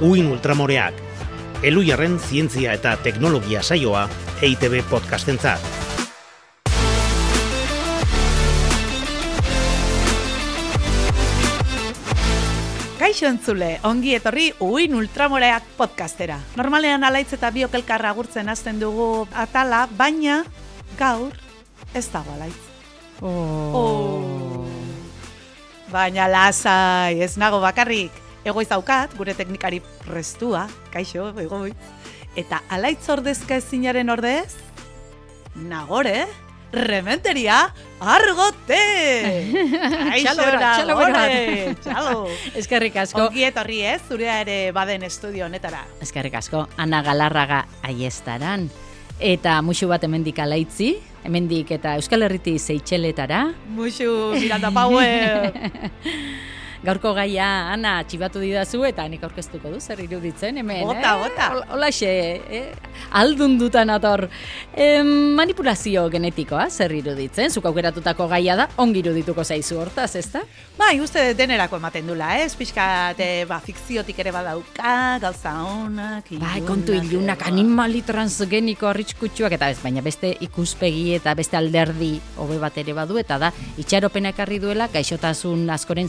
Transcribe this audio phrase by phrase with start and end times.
[0.00, 0.92] Uin Ultramoreak,
[1.64, 4.02] Eluiarren zientzia eta teknologia saioa
[4.44, 5.62] EITB podcastentzat.
[13.00, 16.36] Kaixo entzule, ongi etorri Uin Ultramoreak podcastera.
[16.60, 20.42] Normalean alaitz eta biokelkarra gurtzen hasten dugu atala, baina
[21.00, 21.32] gaur
[21.96, 22.60] ez dago alaitz.
[23.24, 24.60] Oh.
[25.88, 28.25] Baina lasai, ez nago bakarrik.
[28.46, 31.72] Egoiz daukat, gure teknikari prestua, kaixo, egoi.
[32.38, 34.54] Eta alaitz ordezka ezinaren ordez,
[35.66, 36.28] nagore,
[36.70, 38.78] rementeria, argote!
[40.12, 40.96] Kaixo, Txalo
[41.82, 42.16] txalo.
[42.62, 43.26] Eskerrik asko.
[43.26, 45.82] Ongi etorri ez, zurea ere baden estudio honetara.
[46.04, 46.68] Eskerrik asko.
[46.78, 48.68] Ana Galarraga aiestaran.
[49.18, 50.92] Eta musu bat hemendik alaitzi,
[51.24, 53.48] hemendik eta Euskal Herriti zeitxeletara.
[53.74, 55.50] Muxu, Miranda Power!
[56.86, 61.22] Gaurko gaia, Ana, txibatu didazu eta nik aurkeztuko du, zer iruditzen, hemen, Bota, eh?
[61.24, 61.46] bota.
[61.56, 62.10] Hol- Holaxe,
[62.46, 62.74] eh?
[63.10, 64.28] aldundutan ator.
[64.76, 70.44] Eh, manipulazio genetikoa, zer iruditzen, zuk aukeratutako gaia da, ongi irudituko zaizu hortaz, ezta?
[70.78, 72.54] Bai, uste denerako ematen dula, ez?
[72.60, 79.80] Eh, ba, fikziotik ere badauka, gauza honak, Bai, kontu ilunak, animali transgeniko arriskutsuak, eta ez,
[79.82, 84.86] baina beste ikuspegi eta beste alderdi hobe bat ere badu, eta da, itxaropena ekarri duela,
[84.92, 86.08] gaixotasun askoren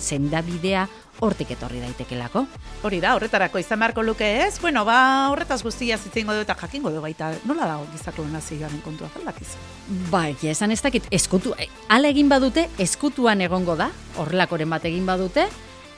[0.67, 0.87] sendabidea
[1.19, 2.43] hortik etorri daitekelako.
[2.85, 4.59] Hori da, horretarako izan beharko luke ez?
[4.61, 9.09] Bueno, ba, horretaz guztia zitzengo du eta jakingo du baita, nola dago gizako nazioaren kontua
[9.09, 9.57] faldakizu?
[10.11, 14.85] Bai, ja, esan ez dakit, eskutu, eh, ala egin badute, eskutuan egongo da, horrelakoren bat
[14.85, 15.47] egin badute,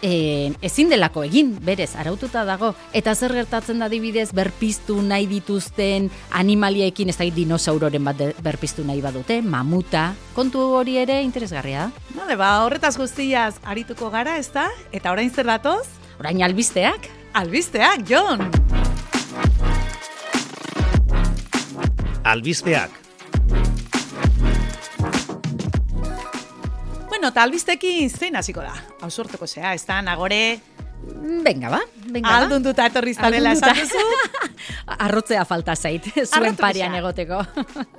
[0.02, 6.10] e, ezin delako egin, berez, araututa dago, eta zer gertatzen da adibidez berpiztu nahi dituzten
[6.38, 12.10] animaliekin, ez da dinosauroren bat berpiztu nahi badute, mamuta, kontu hori ere interesgarria da.
[12.16, 14.68] Bale, ba, horretaz guztiaz arituko gara, ez da?
[14.92, 15.86] Eta orain zer datoz?
[16.20, 18.42] Orain albisteak, Albisteak, Jon!
[22.24, 22.90] Albisteak,
[27.20, 28.72] Bueno, eta albistekin zein hasiko da?
[29.04, 30.62] Hau sortuko zea, ez da, nagore,
[31.44, 32.36] venga ba, venga ba.
[32.46, 34.04] aldunduta etorri zarela duzu?
[35.08, 36.88] Arrotzea falta zait, zuen pixka.
[37.02, 37.42] egoteko.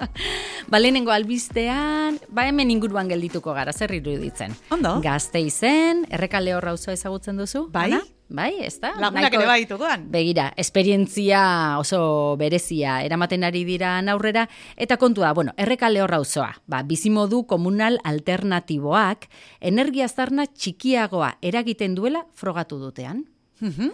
[0.72, 4.56] ba, lehenengo albistean, ba hemen inguruan geldituko gara, zer iruditzen.
[4.72, 4.94] Ondo.
[5.04, 7.66] Gazte izen, errekale horra auzoa ezagutzen duzu?
[7.76, 7.90] Bai.
[7.92, 8.00] Ana?
[8.30, 8.92] Bai, ez da?
[9.02, 10.04] Lagunak ere bai dituguan.
[10.12, 11.40] Begira, esperientzia
[11.80, 14.44] oso berezia eramaten ari dira aurrera
[14.76, 16.52] eta kontua, bueno, errekale horra auzoa.
[16.70, 19.26] Ba, bizimodu komunal alternatiboak
[19.60, 23.26] energia zarna txikiagoa eragiten duela frogatu dutean.
[23.60, 23.90] Mhm.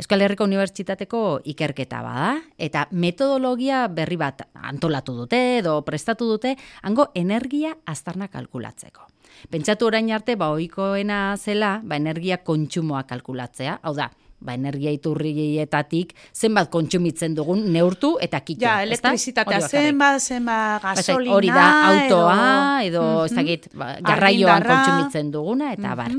[0.00, 7.10] Euskal Herriko Unibertsitateko ikerketa bada, eta metodologia berri bat antolatu dute edo prestatu dute, hango
[7.14, 9.10] energia aztarna kalkulatzeko.
[9.50, 16.12] Pentsatu orain arte, ba, ohikoena zela, ba, energia kontsumoa kalkulatzea, hau da, ba, energia iturrietatik
[16.34, 18.60] zenbat kontsumitzen dugun neurtu eta kito.
[18.64, 19.86] Ja, elektrizitatea Hori bakarrik.
[19.88, 23.36] zenba, zenba Ba, gasolina, Hori da, autoa, edo, ez Mhm.
[23.40, 26.10] dakit, ba, garraioan kontsumitzen duguna, eta bar.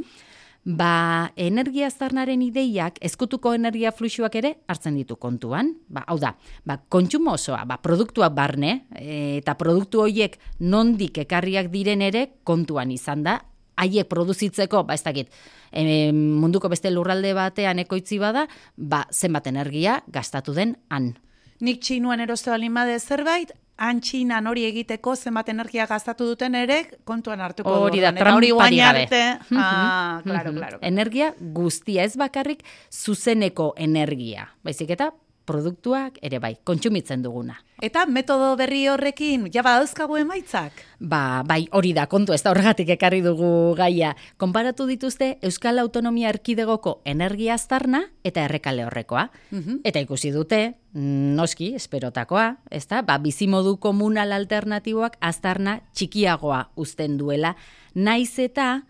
[0.62, 5.72] Ba, energia aztarnaren ideiak, ezkutuko energia fluxuak ere hartzen ditu kontuan.
[5.90, 6.36] Ba, hau da,
[6.70, 12.94] ba, kontsumo osoa, ba, produktuak barne, e, eta produktu horiek nondik ekarriak diren ere kontuan
[12.94, 13.40] izan da,
[13.82, 15.34] haiek produzitzeko, ba, ez dakit,
[15.74, 18.46] e, munduko beste lurralde batean ekoitzi bada,
[18.78, 21.16] ba, zenbat energia gastatu den han.
[21.62, 23.50] Nik txinuan eroste balin bade zerbait,
[23.82, 28.04] antxinan hori egiteko zenbat energia gastatu duten ere kontuan hartuko Hori du.
[28.06, 29.04] da, Eta hori trampari guain gabe.
[29.08, 29.22] arte.
[29.58, 30.78] Ah, claro, claro.
[30.82, 34.50] Energia guztia, ez bakarrik zuzeneko energia.
[34.64, 35.12] Baizik eta
[35.46, 37.58] produktuak ere bai, kontsumitzen duguna.
[37.82, 40.84] Eta metodo berri horrekin, ja badauzkagu emaitzak?
[41.00, 44.14] Ba, bai, hori da, kontu, ez da horregatik ekarri dugu gaia.
[44.38, 49.28] Konparatu dituzte Euskal Autonomia Erkidegoko energia aztarna eta errekale horrekoa.
[49.84, 50.62] Eta ikusi dute,
[50.94, 57.56] mm, noski, esperotakoa, ez da, ba, bizimodu komunal alternatiboak aztarna txikiagoa uzten duela.
[57.96, 58.84] Naiz eta,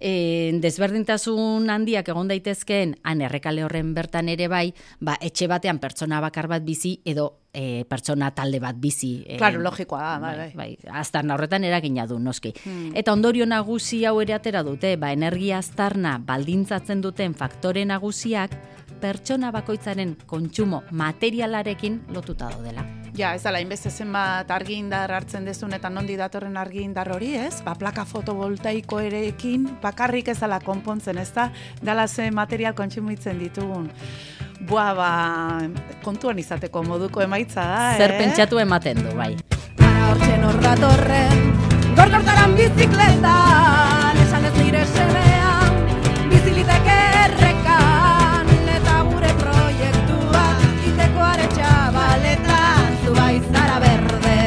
[0.00, 6.20] e, desberdintasun handiak egon daitezkeen han errekale horren bertan ere bai, ba, etxe batean pertsona
[6.24, 9.24] bakar bat bizi edo e, pertsona talde bat bizi.
[9.26, 10.52] e, Claro, logikoa da, bai, bai.
[10.54, 12.54] bai, aztarna horretan eragina du noski.
[12.94, 18.54] Eta ondorio nagusi hau ere atera dute, ba, energia aztarna baldintzatzen duten faktore nagusiak
[19.00, 22.84] pertsona bakoitzaren kontsumo materialarekin lotuta daudela.
[23.18, 27.62] Ja, ez ala, inbeste zenbat argindar hartzen dezun eta nondi datorren argindar hori, ez?
[27.66, 31.48] Ba, plaka fotovoltaiko erekin bakarrik ez ala konpontzen, ez da?
[31.82, 33.90] Dala ze material kontsumitzen ditugun
[34.60, 35.10] boa ba,
[36.02, 37.98] kontuan izateko moduko emaitza da, eh?
[38.02, 39.36] Zer pentsatu ematen du, bai.
[39.78, 41.44] Gara hortxe norra torren,
[41.98, 43.36] gorgortaran bizikleta,
[44.24, 45.54] esan ez nire semea,
[46.32, 50.44] biziliteke errekan, eta gure proiektua,
[50.90, 54.38] iteko aretsa baletan, zu baizara berde.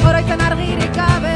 [0.00, 1.35] Horoizen argirik abe,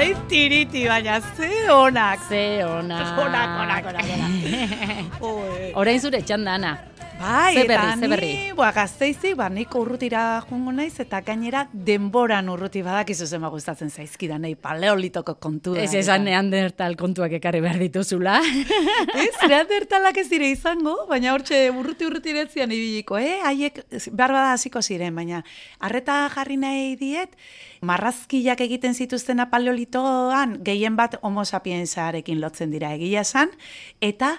[0.00, 2.20] proiektu tiriti, baina ze onak.
[2.28, 3.00] Ze ona.
[3.20, 4.32] Onak, onak, onak, onak.
[5.30, 5.72] Oi.
[5.76, 6.76] Orain zure txandana.
[7.20, 8.28] Bai, Ze berri, eta ze berri?
[8.32, 13.90] ni, boa, gazteizi, ba, niko urrutira joango naiz, eta gainera denboran urruti badakizu zema gustatzen
[13.90, 15.82] zaizkida, nahi paleolitoko kontu da.
[15.82, 18.38] Ez esan neandertal kontuak ekarri behar dituzula.
[19.20, 23.40] Ez, neandertalak ez dire izango, baina hortxe urruti urruti retzian ibiliko, eh?
[23.44, 23.82] Haiek
[24.16, 25.42] behar hasiko ziren, baina
[25.78, 27.36] arreta jarri nahi diet,
[27.84, 33.52] marrazkiak egiten zituztena paleolitoan gehien bat homo sapiensarekin lotzen dira egia esan,
[34.00, 34.38] eta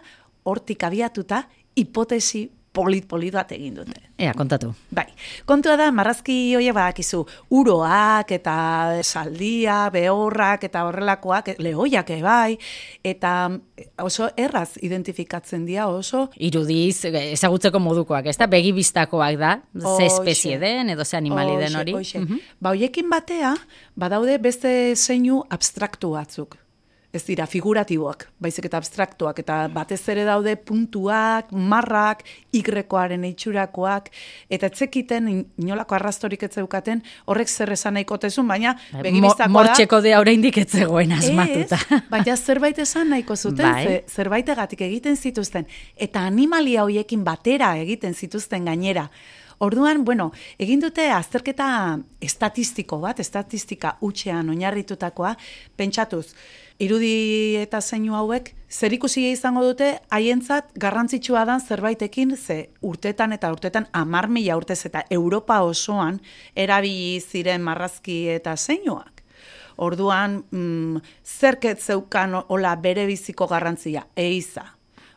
[0.50, 1.44] hortik abiatuta
[1.76, 4.00] hipotesi polit-polit bat egin dute.
[4.22, 4.72] Ea, kontatu.
[4.96, 5.08] Bai,
[5.50, 7.24] kontua da, marrazki horiek badakizu,
[7.58, 8.56] uroak eta
[9.04, 12.56] saldia, behorrak eta horrelakoak, lehoiak bai,
[13.04, 13.34] eta
[14.04, 18.48] oso erraz identifikatzen dira oso Irudiz, ezagutzeko modukoak, ez da?
[18.52, 19.58] Begi bistakoak da,
[19.98, 21.98] ze espezie den, edo ze animali den hori.
[21.98, 22.20] hoxe.
[22.20, 22.40] Mhm.
[22.60, 23.56] Ba, hoiekin batea,
[23.96, 26.61] badaude beste zeinu abstraktu batzuk.
[27.12, 32.22] Ez dira, figuratiboak, baizik eta abstraktuak, eta batez ere daude puntuak, marrak,
[32.56, 34.08] igrekoaren itxurakoak,
[34.50, 39.48] eta etzekiten in- inolako arrastorik ez zeukaten, horrek zer esan nahiko tezun, baina Mo- begibistakoa
[39.48, 39.52] da.
[39.58, 41.76] Mortxeko dea oraindik ez zegoen asmatuta.
[41.90, 43.84] Ez, baina zerbait esan nahiko zuten, Bai.
[43.86, 45.68] ze, zerbaitegatik egiten zituzten,
[45.98, 49.10] eta animalia hoiekin batera egiten zituzten gainera.
[49.62, 55.36] Orduan, bueno, egin dute azterketa estatistiko bat, estatistika utxean oinarritutakoa,
[55.78, 56.32] pentsatuz,
[56.82, 63.52] irudi eta zeinu hauek, zer ikusi izango dute, haientzat garrantzitsua dan zerbaitekin, ze urtetan eta
[63.54, 66.20] urtetan amar mila urtez eta Europa osoan
[66.56, 69.22] erabili ziren marrazki eta zeinuak.
[69.82, 74.66] Orduan, mm, zerket zeukan hola bere biziko garrantzia, eiza.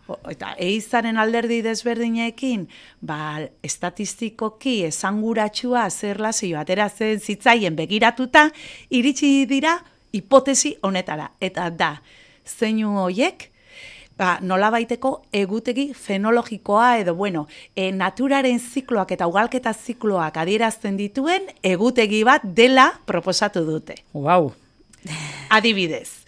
[0.07, 2.67] O- Eta eizaren alderdi desberdinekin,
[3.01, 8.51] ba, estatistikoki esanguratsua zer lasio ateratzen zitzaien begiratuta,
[8.91, 9.79] iritsi dira
[10.15, 11.33] hipotesi honetara.
[11.43, 11.91] Eta da,
[12.47, 13.49] zeinu hoiek,
[14.19, 21.49] ba, nola baiteko egutegi fenologikoa edo, bueno, e, naturaren zikloak eta ugalketa zikloak adierazten dituen
[21.63, 23.99] egutegi bat dela proposatu dute.
[24.15, 24.53] Wow.
[25.51, 26.25] Adibidez,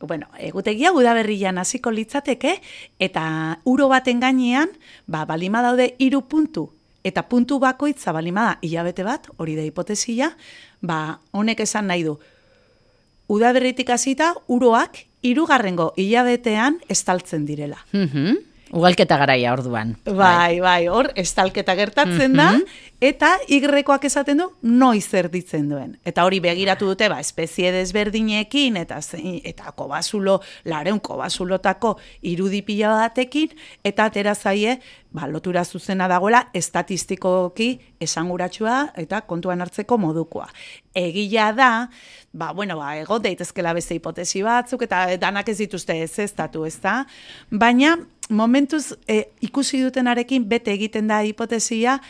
[0.00, 2.58] bueno, egutegia udaberrian hasiko litzateke,
[2.98, 4.70] eta uro baten gainean,
[5.06, 6.70] ba, balima daude hiru puntu,
[7.04, 10.34] eta puntu bakoitza balima da hilabete bat, hori da hipotesia,
[10.80, 12.18] ba, honek esan nahi du,
[13.30, 17.84] udaberritik hasita uroak hirugarrengo hilabetean estaltzen direla.
[17.92, 18.50] Mhm.
[18.70, 19.96] Ugalketa garaia orduan.
[20.06, 22.52] Bai, bai, hor, estalketa gertatzen da,
[23.02, 25.96] eta igrekoak esaten du, noiz erditzen duen.
[26.06, 29.00] Eta hori begiratu dute, ba, espezie desberdinekin, eta,
[29.50, 30.38] eta kobasulo,
[30.70, 31.96] lareun kobasulotako
[32.30, 34.78] irudi pila batekin, eta atera zaie,
[35.12, 37.70] ba, lotura zuzena dagoela, estatistikoki
[38.00, 40.48] esanguratsua eta kontuan hartzeko modukoa.
[40.94, 41.70] Egila da,
[42.32, 46.78] ba, bueno, ba, egon daitezkela beste hipotesi batzuk, eta danak ez dituzte ez datu, ez
[46.80, 47.04] da?
[47.50, 47.96] Baina,
[48.30, 52.00] momentuz e, ikusi dutenarekin bete egiten da hipotesia,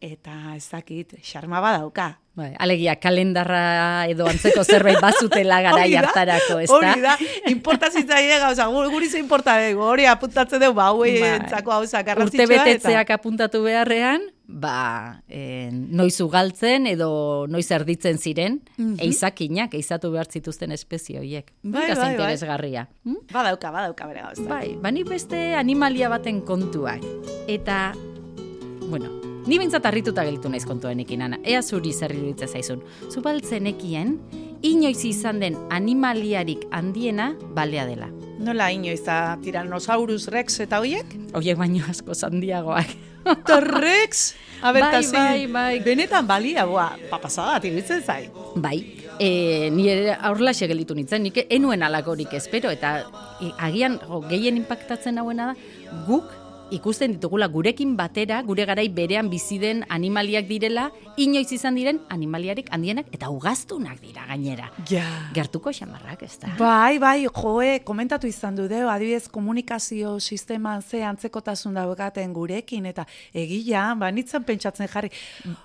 [0.00, 2.23] eta ez dakit, xarma badauka.
[2.34, 7.12] Bai, alegia, kalendarra edo antzeko zerbait bazutela da, hartarako, ez Hori da,
[7.46, 11.28] importa zitzaile gauza, gu- guri ze importa dugu, hori apuntatzen dugu, ba, hauei Bai.
[11.36, 12.46] entzako hauza Urte garrantzitsua.
[12.50, 18.58] betetzeak apuntatu beharrean, ba, e, noiz ugaltzen edo noiz erditzen ziren,
[18.98, 21.52] eizakinak, eizatu behar zituzten espezie horiek.
[21.62, 22.10] Bai, bai, bai.
[22.16, 22.88] interesgarria.
[23.04, 23.14] Hm?
[23.32, 24.48] Badauka, badauka bere gauza.
[24.50, 26.98] Bai, bani beste animalia baten kontuak.
[27.46, 27.92] Eta,
[28.90, 29.10] bueno,
[29.46, 31.38] ni bintzat harrituta gelditu naiz kontuenekin, Ana.
[31.44, 32.82] Ea zuri zer iruditzen zaizun.
[33.10, 34.18] Zubaltzenekien,
[34.64, 38.10] inoiz izan den animaliarik handiena balea dela.
[38.44, 41.16] Nola inoiz da Tyrannosaurus rex eta hoiek?
[41.36, 42.96] Hoiek baino asko handiagoak.
[43.24, 44.34] Eta rex?
[44.64, 45.80] A ber, Bai, bai, bai.
[45.84, 48.30] Benetan balia, boa, papasada, tiritzen zai.
[48.56, 48.78] Bai,
[49.20, 52.94] e, ni ere aurlaxe gelditu nintzen, nik enuen alakorik espero, eta
[53.40, 55.56] e, agian jo, gehien impactatzen hauena da,
[56.08, 56.32] guk
[56.74, 60.88] ikusten ditugula gurekin batera, gure garai berean bizi den animaliak direla,
[61.20, 64.70] inoiz izan diren animaliarik handienak eta ugaztunak dira gainera.
[64.90, 65.04] Ja.
[65.34, 66.52] Gertuko xamarrak, ez da?
[66.58, 73.06] Bai, bai, joe, komentatu izan du deo, adibidez komunikazio sisteman ze antzekotasun daukaten gurekin, eta
[73.32, 75.10] egia, ba, nitzan pentsatzen jarri,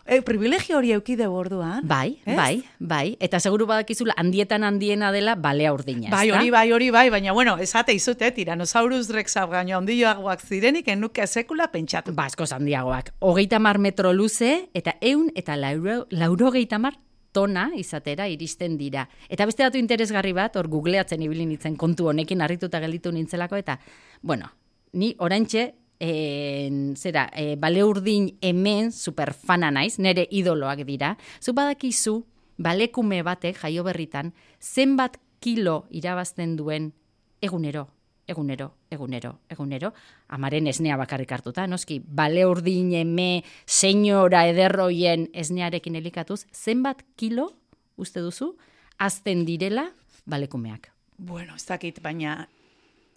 [0.06, 1.82] e, privilegio hori eukide borduan.
[1.88, 2.36] Bai, Ez?
[2.38, 7.10] bai, bai, eta seguru badakizula handietan handiena dela balea urdina, Bai, hori bai, hori bai,
[7.10, 12.14] baina bueno, esate izute, Tyrannosaurus rexa baino ondioagoak zirenik, enuke sekula pentsatu.
[12.14, 13.14] Ba, asko handiagoak.
[13.24, 17.00] Hogeita mar metro luze, eta eun eta lauro, laurogeita mar
[17.32, 19.08] tona izatera iristen dira.
[19.30, 23.80] Eta beste datu interesgarri bat, hor googleatzen ibili nintzen kontu honekin harrituta gelditu nintzelako, eta,
[24.22, 24.50] bueno,
[24.94, 32.24] ni oraintxe, en, zera, e, bale urdin hemen superfana naiz, nere idoloak dira, zu badakizu,
[32.58, 36.94] balekume batek jaio berritan, zenbat kilo irabazten duen
[37.42, 37.90] egunero,
[38.30, 39.94] egunero, egunero, egunero,
[40.30, 47.50] amaren esnea bakarrik hartuta, noski, bale urdin eme, senyora ederroien esnearekin elikatuz, zenbat kilo,
[47.98, 48.54] uste duzu,
[48.98, 49.90] azten direla
[50.30, 50.92] balekumeak.
[51.18, 52.46] Bueno, ez dakit, baina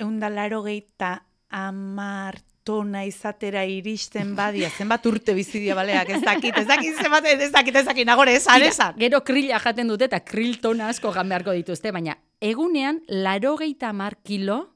[0.00, 1.20] eundalaro geita
[1.52, 7.50] amar tona izatera iristen badia, zenbat urte bizidia baleak, ez dakit, ez dakit, zenbat, ez
[7.52, 8.94] dakit, ez dakit, nagore, esan, esan.
[8.98, 13.92] Gero krila jaten dute eta kril tona asko jan beharko dituzte, baina egunean laro geita
[13.92, 14.71] mar kilo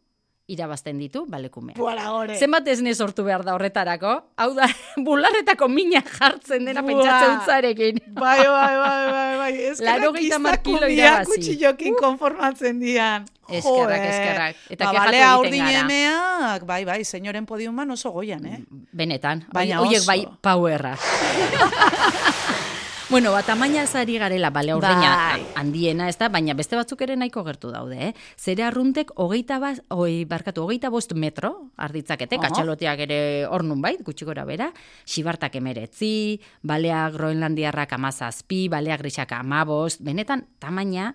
[0.46, 1.76] irabazten ditu balekumeak.
[1.78, 2.36] Buala gore.
[2.38, 4.12] Zenbat esne sortu behar da horretarako?
[4.38, 4.68] Hau da,
[5.06, 6.90] bularretako mina jartzen dena Buah.
[6.92, 7.98] pentsatze utzarekin.
[8.16, 9.52] Bai, bai, bai, bai, bai.
[9.84, 11.32] Laurogeita hamar kilo irabazi.
[11.32, 13.26] Kutxillokin konformatzen dian.
[13.46, 14.62] Eskerrak, eskerrak.
[14.74, 15.34] Eta ba, balea
[15.82, 18.62] emeak, bai, bai, senyoren podiuman oso goian, eh?
[18.92, 20.08] Benetan, Baina hoiek oso.
[20.10, 20.96] bai powerra.
[23.08, 25.44] bueno, ba, tamaina zari garela, bale, ordena Bai.
[25.54, 28.14] handiena, ez da, baina beste batzuk ere nahiko gertu daude, eh?
[28.36, 32.48] Zere arruntek hogeita, baz, oi, barkatu, hogeita bost metro, arditzakete, Aha.
[32.48, 34.72] katxaloteak ere ornun bait, gutxi gora bera,
[35.04, 41.12] sibartak emeretzi, baleak groenlandiarrak amazazpi, baleak grisak amabost, benetan, tamaina,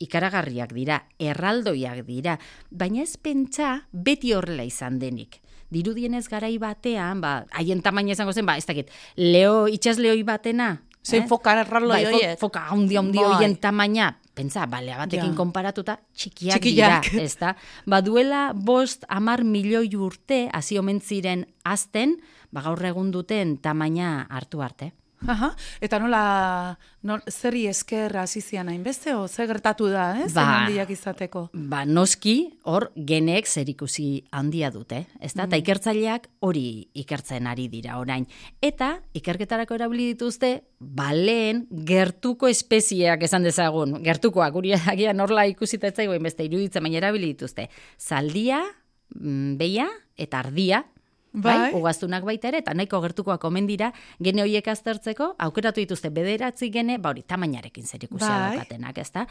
[0.00, 2.38] ikaragarriak dira, erraldoiak dira,
[2.70, 5.42] baina ez pentsa beti horrela izan denik.
[5.74, 8.88] Dirudienez garai batean, ba, haien tamaina izango zen, ba, ez dakit,
[9.20, 12.38] leo, itxasleoi batena, Zein foka erraloi bai, fo- horiek.
[12.40, 13.26] foka handi handi Bai.
[13.34, 15.36] hoien tamaina, pentsa, balea batekin Ja.
[15.36, 17.10] konparatuta, txikiak, Txikiak.
[17.10, 17.54] dira, ez da?
[17.86, 22.16] Ba, duela bost amar milioi urte, hasi omen ziren azten,
[22.50, 24.92] ba, gaur egun duten tamaina hartu arte.
[25.26, 30.26] Aha, eta nola, nol, zerri esker hasi zian hainbeste, o ze gertatu da, eh?
[30.28, 30.64] Zen Ba.
[30.64, 31.48] handiak izateko.
[31.54, 35.46] Ba, noski, hor, genek zerikusi handia dute, ez da?
[35.48, 38.26] Eta ikertzaileak hori ikertzen ari dira orain.
[38.60, 44.02] Eta, ikerketarako erabili dituzte, baleen gertuko espezieak esan dezagun.
[44.04, 47.70] Gertukoak, guri agian horla ikusita ez zaigoen beste iruditzen, baina erabili dituzte.
[47.98, 48.60] Zaldia,
[49.14, 49.88] mm, beia
[50.20, 50.84] eta ardia,
[51.34, 51.70] Bai, Bai.
[51.74, 53.88] ugaztunak baita ere, eta nahiko gertukoak omen dira,
[54.22, 58.52] gene horiek aztertzeko, aukeratu dituzte bederatzi gene, ba hori, tamainarekin zer ikusia Bai.
[58.56, 59.26] daukatenak, ezta?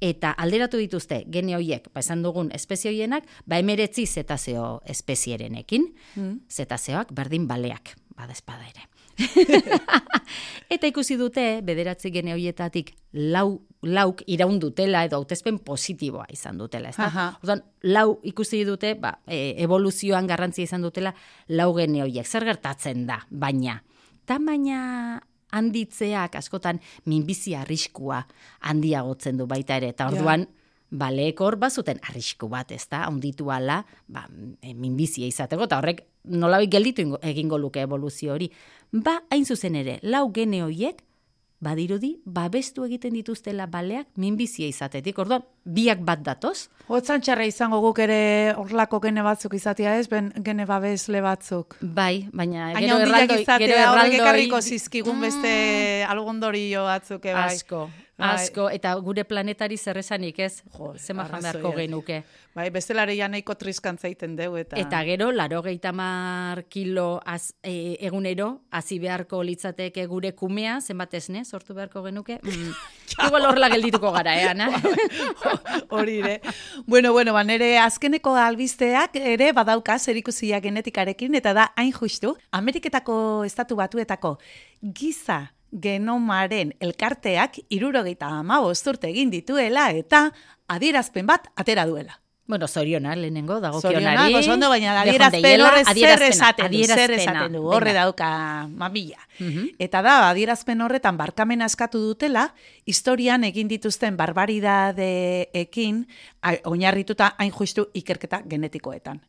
[0.00, 6.40] Eta alderatu dituzte gene horiek, ba esan dugun espezie horienak, ba emeretzi zetazeo espezierenekin, Mm.
[6.48, 8.88] zetazeoak berdin baleak, bada espada ere.
[10.72, 12.92] Eta ikusi dute, bederatzi gene horietatik
[13.32, 16.92] lau, lauk iraun dutela edo hautezpen positiboa izan dutela?
[16.96, 17.26] Aha.
[17.42, 21.14] Orduan, lau ikusi dute, ba, e, evoluzioan garrantzia izan dutela
[21.52, 22.26] lau gene horiek.
[22.26, 23.80] Zer gertatzen da, baina,
[24.28, 25.20] tamaina
[25.52, 28.22] handitzeak askotan minbizi arriskua
[28.70, 30.46] handiagotzen du baita ere, eta orduan,
[30.92, 33.78] baleek hor bazuten arrisku bat, ez da, onditu ala,
[34.12, 34.26] ba,
[34.76, 38.50] minbizia izateko, eta horrek nolabait gelditu ingo- egingo luke evoluzio hori.
[38.92, 41.00] Ba, hain zuzen ere, lau gene horiek,
[41.62, 45.18] badirudi, babestu egiten dituztela baleak minbizia izatetik.
[45.22, 50.32] Orduan, biak bat datoz, Hotzan txarra izango guk ere horlako gene batzuk izatea ez, ben
[50.44, 51.76] gene babesle batzuk.
[51.80, 57.54] bai, baina gero erraldoi, gero izatea, horrek erraldoi, ekarriko zizkigun beste algondorio batzuk, eh, bai.
[57.54, 57.88] asko.
[58.30, 62.22] Asko, eta gure planetari zer esanik ez, Jo, zema beharko genuke.
[62.54, 64.76] Bai, bestelare ja nahiko triskantzaiten deu, eta...
[64.80, 65.62] Eta gero, laro
[65.92, 72.38] mar kilo az, e, egunero, hasi beharko litzateke gure kumea, zenbat esne, sortu beharko genuke.
[72.42, 72.72] Mm,
[73.26, 74.68] igual horrela geldituko gara, eh, Ana?
[75.90, 76.40] Hori ere.
[76.86, 83.44] Bueno, bueno, ba, nere azkeneko albisteak ere badauka zerikusia genetikarekin, eta da hain justu, Ameriketako
[83.44, 84.38] estatu batuetako
[84.82, 90.30] giza genomaren elkarteak irurogeita ama urte egin dituela eta
[90.68, 92.18] adierazpen bat atera duela.
[92.44, 94.34] bueno, zoriona, lehenengo, dago Zorionak, kionari.
[94.34, 99.16] oso ondo, baina adierazpen horre zer esaten du, zer esaten du, horre dauka mamila.
[99.38, 99.68] Mhm.
[99.78, 106.02] Eta da, adierazpen horretan barkamena eskatu dutela, historian egin dituzten barbaridadeekin
[106.68, 109.22] oinarrituta hain justu ikerketa genetikoetan.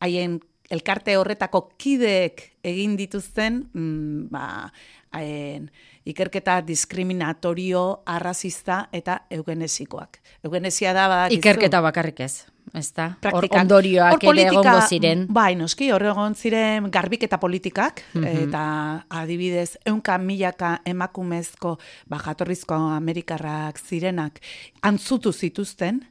[0.00, 4.72] Haien elkarte horretako kideek egin dituzten mm, ba,
[5.16, 5.70] haien,
[6.06, 10.20] ikerketa diskriminatorio, arrazista eta eugenesikoak.
[10.44, 13.08] Eugenesia da, badakizu, Ikerketa bakarrik ez, ez da?
[13.32, 15.26] Hor ondorioak ere egongo ziren.
[15.28, 18.48] Bai, noski, hor egon ziren garbiketa politikak, Mhm.
[18.48, 24.40] eta adibidez, eunka milaka emakumezko, ba, jatorrizko amerikarrak zirenak,
[24.82, 26.04] antzutu zituzten,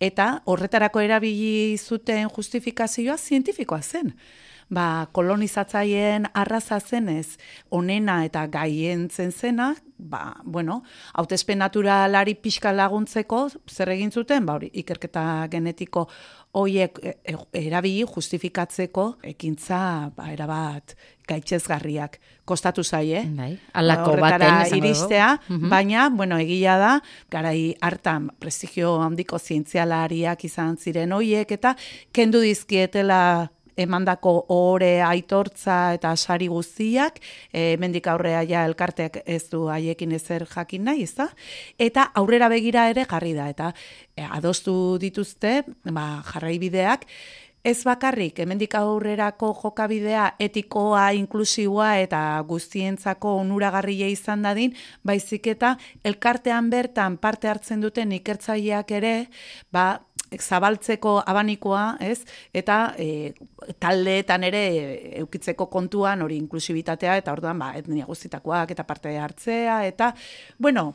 [0.00, 4.14] eta horretarako erabili zuten justifikazioa zientifikoa zen.
[4.70, 7.38] Ba, kolonizatzaileen arraza zenez,
[7.70, 10.82] onena eta gaientzen zena, ba, bueno,
[11.14, 16.06] hautezpen naturalari pixka laguntzeko, zer egin zuten, ba, hori, ikerketa genetiko
[16.58, 17.34] hoiek e, e,
[17.66, 20.94] erabili justifikatzeko ekintza ba, erabat
[21.28, 22.16] gaitzezgarriak
[22.48, 23.24] kostatu zaie.
[23.36, 25.68] Bai, alako Horretara baten iristea, Mhm.
[25.68, 26.94] baina, bueno, egia da,
[27.30, 31.74] garai hartan prestigio handiko zientzialariak izan ziren hoiek eta
[32.12, 37.20] kendu dizkietela emandako ore aitortza eta sari guztiak,
[37.52, 41.28] e, mendik aurrea ja elkarteak ez du haiekin ezer jakin nahi, ezta?
[41.78, 43.72] Eta aurrera begira ere jarri da, eta
[44.16, 47.06] e, adostu dituzte, ba, jarraibideak,
[47.66, 55.72] Ez bakarrik, hemendik aurrerako jokabidea etikoa, inklusiboa eta guztientzako onuragarria izan dadin, baizik eta
[56.06, 59.12] elkartean bertan parte hartzen duten ikertzaileak ere,
[59.74, 59.88] ba,
[60.36, 62.22] zabaltzeko abanikoa, ez?
[62.52, 63.32] Eta e,
[63.80, 64.86] taldeetan ere e,
[65.22, 70.14] eukitzeko kontuan hori inklusibitatea eta orduan ba etnia guztitakoak eta parte hartzea eta
[70.58, 70.94] bueno,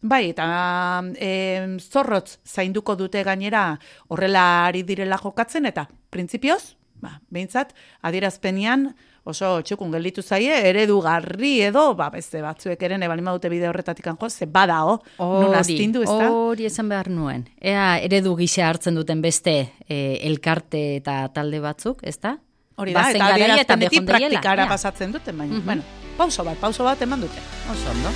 [0.00, 7.72] Bai, eta e, zorrotz zainduko dute gainera horrela ari direla jokatzen, eta printzipioz, ba, behintzat,
[8.02, 8.94] adierazpenian
[9.28, 14.28] oso txukun gelditu zaie, eredugarri edo, ba, beste batzuek ere nebalima dute bide horretatik jo,
[14.30, 16.30] ze badao, nun astindu, ez da?
[16.32, 17.44] hori esan behar nuen.
[17.60, 22.38] Ea eredu gisa hartzen duten beste e, elkarte eta talde batzuk, ez da?
[22.78, 24.68] Hori da, Bazen eta adierazpenetik praktikara ea.
[24.68, 25.64] pasatzen duten, baina, Mhm.
[25.64, 25.82] bueno,
[26.16, 27.38] pauso bat, pauso bat eman dute.
[27.70, 28.08] Oso ondo.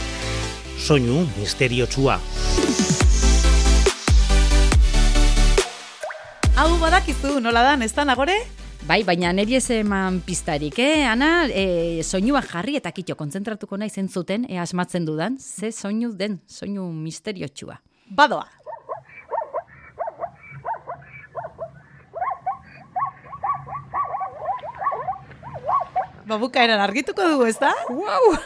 [0.79, 2.19] Soinu misteriotsua.
[6.57, 8.35] Hau badakizu, nola da, ez da, nagore?
[8.87, 11.05] Bai, baina neri ez eman piztarik, eh?
[11.07, 16.41] Ana, e, soinua jarri eta kitxo kontzentratuko nahi zentzuten, e, asmatzen dudan, ze soinu den,
[16.59, 17.79] soinu misteriotxua.
[18.23, 18.49] Badoa.
[26.27, 27.73] Babukaeran argituko dugu, ez da?
[27.90, 28.37] Wow!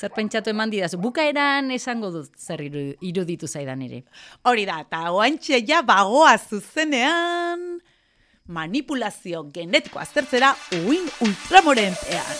[0.00, 4.02] zer pentsatu eman didazu, bukaeran esango dut zer iru- iruditu zaidan ere.
[4.48, 7.66] Hori da, eta oantxe ja bagoa zuzenean
[8.50, 10.50] manipulazio genetiko aztertzera
[10.86, 12.38] uin ultramoren pean.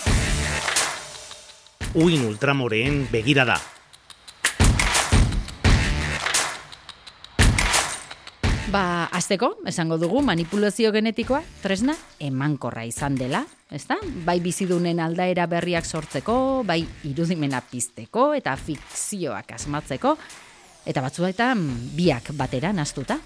[1.95, 3.61] Uin ultramoreen begirada.
[8.71, 13.97] Ba, azteko, esango dugu manipulazio genetikoa tresna emankorra izan dela, ezta?
[14.27, 20.15] Bai bizidunen aldaera berriak sortzeko, bai irudimena pizteko eta fikzioak asmatzeko,
[20.87, 21.67] eta batzuetan
[21.99, 23.19] biak batera naztuta.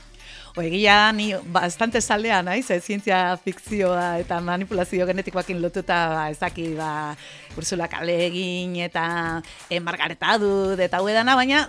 [0.57, 6.69] Oegia, ni bastante zaldea naiz, eh, zientzia fikzioa eta manipulazio genetikoakin lotuta, ba, ez daki,
[6.79, 7.17] ba,
[7.59, 8.05] Ursula K.
[8.07, 11.65] Le Guin eta e, Margaret Atwood eta hau edana, baina,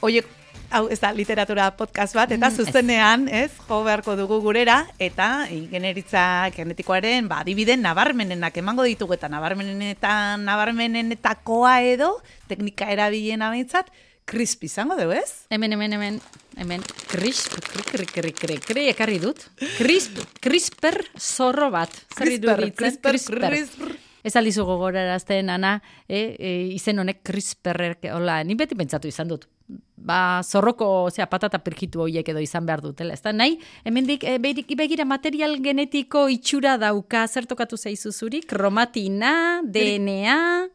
[0.00, 0.24] oiek,
[0.72, 5.44] hau ez da literatura podcast bat, eta Mm, zuzenean, ez, jo beharko dugu gurera, eta
[5.68, 12.14] generitza genetikoaren, ba, adibiden nabarmenenak emango ditugu, eta nabarmenenetan, nabarmenenetakoa edo,
[12.48, 13.92] teknika erabilena behintzat,
[14.30, 15.46] crisp izango dugu, ez?
[15.50, 16.20] Hemen, hemen, hemen,
[16.56, 17.56] hemen, crisp,
[17.90, 19.42] kri, kri, kri, kri, ekarri dut.
[19.78, 21.90] Crisp, crisper zorro bat.
[22.14, 23.00] Zer CRISPR, iruditzen?
[23.02, 23.96] CRISPR, CRISPR.
[24.22, 29.48] Ez aldizu gogorarazten, Ana, e, e, izen honek CRISPR, hola, ni beti pentsatu izan dut.
[29.96, 33.16] Ba, zorroko, osea, patata pirkitu horiek edo izan behar dutela.
[33.16, 33.56] Ez da, nahi,
[33.88, 38.44] hemendik e, begira, material genetiko itxura dauka, zer tokatu zaizu zuri?
[38.46, 39.32] Kromatina,
[39.64, 40.68] DNA...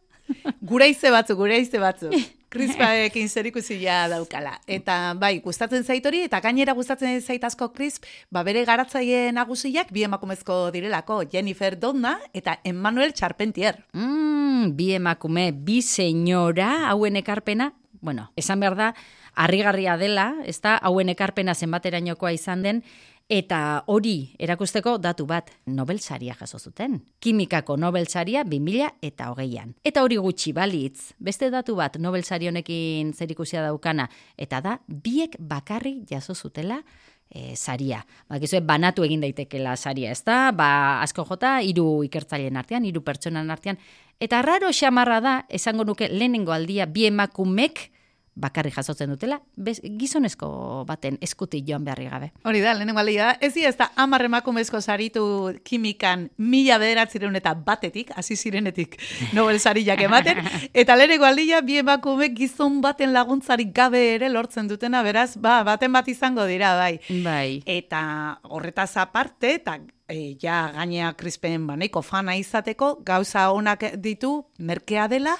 [0.65, 2.09] Gure ize batzu, gure ize batzu.
[2.49, 4.59] Crispaekin zerikuzia daukala.
[4.67, 9.91] Eta bai, gustatzen zait hori, eta gainera gustatzen zait asko Crisp, ba bere garatzaile nagusiak
[9.95, 13.81] bi emakumezko direlako, Jennifer Donna eta Emmanuel Charpentier.
[13.93, 18.93] Mm, bi emakume, bi senyora, hauen ekarpena, bueno, esan behar da,
[19.35, 22.83] harrigarria dela, ez da, hauen ekarpena zenbaterainokoa izan den,
[23.29, 27.01] eta hori erakusteko datu bat Nobel saria jaso zuten.
[27.19, 29.73] Kimikako Nobel saria 2000 eta hogeian.
[29.83, 35.37] Eta hori gutxi balitz, beste datu bat Nobel sari honekin zerikusia daukana, eta da, biek
[35.39, 36.83] bakarrik jaso zutela
[37.29, 38.05] e, saria.
[38.29, 40.51] Bakizue, banatu egin daitekela saria, ez da?
[40.51, 43.81] Ba, asko jota, hiru ikertzaileen artean, hiru pertsonan artean.
[44.21, 47.89] Eta raro xamarra da, esango nuke lehenengo aldia, bi emakumek
[48.35, 52.29] bakarrik jasotzen dutela, bez, gizonezko baten eskutik joan beharri gabe.
[52.43, 53.31] Hori da, lehenengo aldia.
[53.39, 55.23] Ez dira, ez da, amar emakumezko saritu
[55.63, 58.99] kimikan mila bederatzireun eta batetik, hasi zirenetik
[59.33, 60.43] Nobel sariak ematen,
[60.83, 65.95] eta lehenengo aldia bi emakume gizon baten laguntzarik gabe ere lortzen dutena, beraz, ba, baten
[65.95, 66.99] bat izango dira, bai.
[67.23, 67.61] Bai.
[67.65, 68.03] Eta
[68.51, 75.07] horretaz aparte, eta e, ja gainea krispen ba, nahiko fana izateko, gauza onak ditu, merkea
[75.07, 75.37] dela,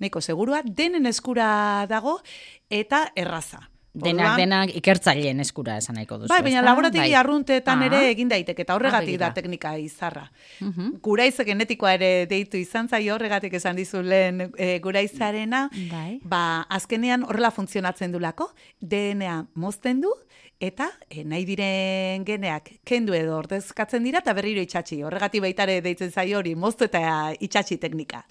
[0.00, 2.20] nahiko segurua, denen eskura dago,
[2.70, 3.68] eta erraza.
[3.92, 6.28] Denak, denak ikertzaileen eskura esan nahiko duzu.
[6.30, 7.14] Bai, baina laborategi Bai.
[7.18, 7.86] arruntetan Ah.
[7.86, 10.30] ere egin daiteke, eta horregatik da teknika izarra.
[10.60, 11.00] Mhm.
[11.02, 16.20] Guraiz genetikoa ere deitu izan zaio horregatik esan dizu lehen e, guraizarena, Bai.
[16.22, 20.14] ba, azkenean horrela funtzionatzen dulako, DNA mozten du,
[20.60, 25.00] eta e, nahi diren geneak kendu edo ordezkatzen dira, eta berriro itxatxi.
[25.08, 28.22] Horregatik baitare deitzen zaio hori, moztu eta itxatxi teknika.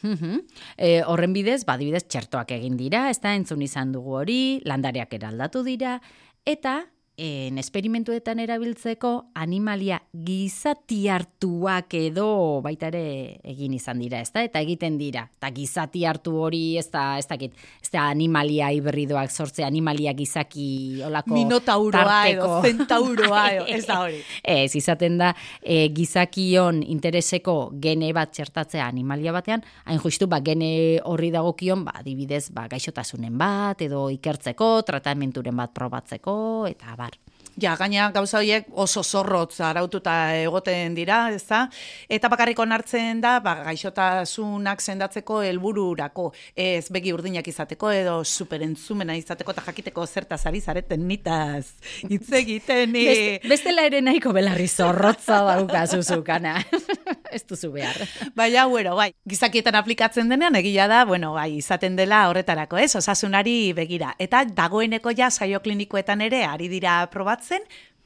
[0.77, 4.39] E, horren bidez, badibidez, txertoak egin dira, ez da, entzun izan dugu hori,
[4.69, 5.97] landareak eraldatu dira,
[6.45, 6.83] eta
[7.19, 14.43] en esperimentuetan erabiltzeko animalia gizati hartuak edo baita ere egin izan dira, ez da?
[14.47, 15.25] Eta egiten dira.
[15.35, 21.01] Eta gizati hartu hori ez da, ez dakit, ez da animalia hibridoak sortze, animalia gizaki
[21.05, 22.61] olako Minotauroa edo tarteko.
[22.69, 24.21] zentauroa edo, ez da hori.
[24.59, 30.71] Ez, izaten da, e, gizakion intereseko gene bat txertatzea animalia batean, hain justu, ba, gene
[31.05, 36.39] horri dagokion, ba, adibidez, ba, gaixotasunen bat, edo ikertzeko, tratamenturen bat probatzeko,
[36.71, 37.38] eta bar.
[37.59, 41.65] Ja, gaina gauza horiek oso zorrotz araututa egoten dira, ez da?
[42.07, 49.51] Eta bakarrik onartzen da, ba, gaixotasunak sendatzeko helbururako, ez begi urdinak izateko edo superentzumena izateko
[49.55, 51.73] eta jakiteko zertaz ari zareten nitaz
[52.07, 52.95] hitz egiten.
[52.95, 56.57] e, Beste, bestela ere nahiko belarri zorrotza daukazu zukana.
[57.31, 57.99] ez duzu behar.
[58.35, 63.73] Baina, bueno, bai, gizakietan aplikatzen denean egia da, bueno, bai, izaten dela horretarako, ez, osasunari
[63.77, 64.13] begira.
[64.19, 67.48] Eta dagoeneko ja saio klinikoetan ere ari dira probatzen,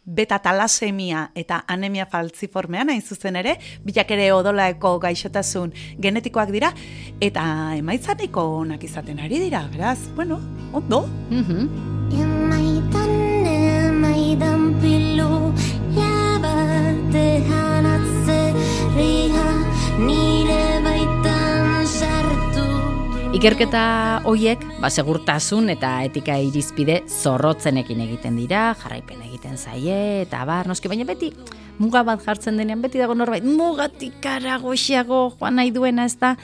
[0.06, 6.73] beta talasemia eta anemia faltziformean hain zuzen ere, bilak ere odolaeko gaixotasun genetikoak dira,
[7.21, 10.39] eta emaitza nahiko onak izaten ari dira, beraz, bueno,
[10.73, 11.08] ondo.
[11.29, 11.91] Mhm.
[12.13, 12.73] Emaitan
[23.43, 30.69] Ikerketa hoiek, ba, segurtasun eta etika irizpide zorrotzenekin egiten dira, jarraipen egiten zaie, eta bar,
[30.71, 31.34] noski, baina beti
[31.75, 36.38] muga bat jartzen denean, beti dago norbait, mugatik aragoxiago joan nahi duena ez da,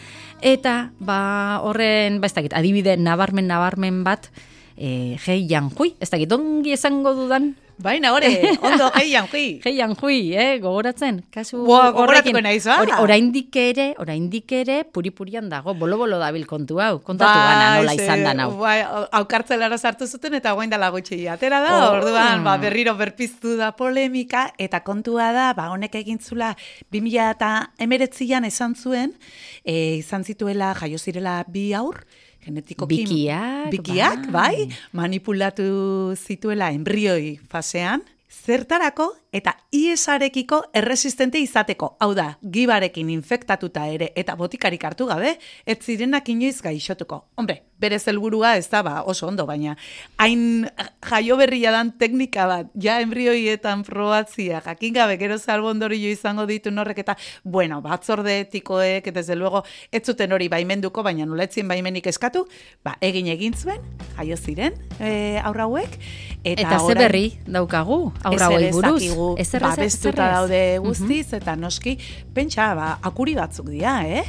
[0.44, 1.22] eta ba,
[1.64, 4.28] horren, ba, ez dakit, adibide nabarmen nabarmen bat,
[4.76, 9.62] e, Hei Janjui, ez dakit, ongi esango dudan, Baina, ore, ondo, geian, hui.
[9.64, 12.44] Hei Janjui, eh, gogoratzen, kasu Boa, gogoratuko horrekin.
[12.44, 12.76] naiz, ba.
[12.82, 18.26] Hori- Oraindik ere, oraindik ere, puri-purian dago, bolo-bolo dabil kontu hau, kontatu gana nola izan
[18.28, 18.50] da hau.
[18.60, 18.82] Bai,
[19.22, 21.94] aukartzelara sartu zuten eta guain dela gutxi atera da, Oh.
[22.02, 26.58] orduan, ba, berriro berpiztu da polemika, eta kontua da, ba, honek egin zula,
[26.92, 29.16] 2000 eta emeretzian esan zuen,
[29.64, 32.04] e, izan zituela, jaio zirela bi aur,
[32.46, 33.04] genetikoki...
[33.04, 34.68] Bikiak, bikiak, bai.
[34.68, 38.04] bai, manipulatu zituela embrioi fasean,
[38.46, 41.92] zertarako eta IESarekiko erresistente izateko.
[42.02, 45.36] Hau da, gibarekin infektatuta ere eta botikarik hartu gabe,
[45.70, 47.22] ez zirenak inoiz gaixotuko.
[47.38, 49.76] Hombre, bere helburua ez da ba, oso ondo, baina
[50.18, 50.66] hain
[51.06, 57.04] jaio berria dan teknika bat, ja embrioietan probatzia, jakin gabe gero zalbondorio izango ditu norrek
[57.06, 62.48] eta, bueno, batzorde etikoek, desde luego, ez zuten hori baimenduko, baina noletzien baimenik eskatu,
[62.84, 63.86] ba, egin egin zuen,
[64.18, 66.00] jaio ziren, e, aurra hauek,
[66.44, 69.04] eta, Eta, ze orain- berri daukagu, aurra ez buruz.
[69.38, 70.34] ez- babestuta ezer ez.
[70.36, 71.98] daude guztiz, eta noski,
[72.34, 74.24] pentsa, ba, akuri batzuk dira, eh?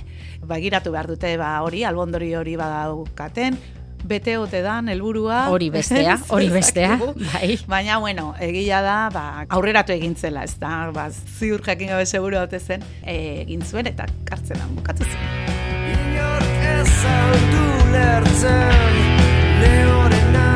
[0.46, 3.58] Ba, giratu behar dute, ba, hori, albondori hori badaukaten,
[4.04, 5.48] bete ote dan, helburua.
[5.50, 6.98] Hori bestea, Ez hori bestea,
[7.32, 7.58] bai.
[7.68, 12.38] Baina, bueno, egia da, ba, aurreratu egin zela, ez da, ba, ziur jakin gabe seguru
[12.38, 15.20] haute zen, e, egin zuen eta kartzelan bukatu zen.
[15.90, 19.00] Inork ez aldu lertzen
[19.60, 20.48] Neorena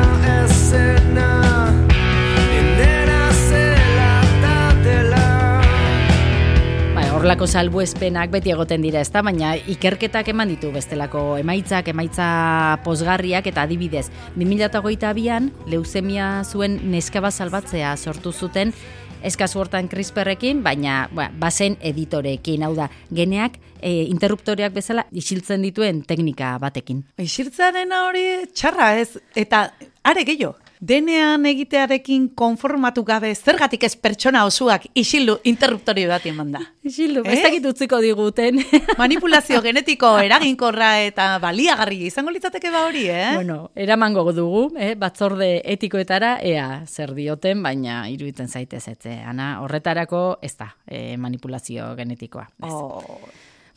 [0.75, 1.94] Indena
[7.25, 12.25] horlako salbuespenak beti egoten dira, ezta, baina ikerketak eman ditu bestelako emaitzak, emaitza
[12.85, 14.03] posgarriak eta adibidez,
[14.35, 18.75] 2022an leuzemia zuen neska bat salbatzea sortu zuten
[19.25, 26.03] eskazu hortan CRISPRekin, baina ba, bazen editoreekin, hau da, geneak e, interruptoreak bezala isiltzen dituen
[26.05, 27.01] teknika batekin.
[27.17, 29.71] Isiltzaren hori txarra ez, eta
[30.05, 30.59] are gehiago.
[30.81, 36.61] Denean egitearekin konformatu gabe zergatik ez pertsona osoak isildu interruptorio bat eman da.
[36.83, 37.33] Isildu, Eh?
[37.33, 38.59] ez dakit utziko diguten.
[39.01, 43.31] Manipulazio genetiko eraginkorra eta baliagarri izango litzateke ba hori, eh?
[43.35, 50.37] Bueno, eramango dugu, eh, batzorde etikoetara, ea zer dioten, baina iruditzen zaitez, etze, ana, horretarako
[50.41, 52.47] ez da eh, manipulazio genetikoa.
[52.63, 52.71] Ez.
[52.71, 53.19] Oh.